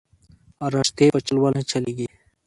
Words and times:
رشتې 0.73 1.05
په 1.13 1.19
چل 1.25 1.37
ول 1.39 1.53
نه 1.57 1.63
چلېږي 1.71 2.07